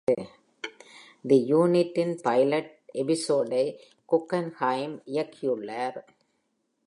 [1.25, 3.63] தி Unit" இன் pilot எபிசோடை
[4.09, 5.99] Guggenheim இயக்கியுள்ளார்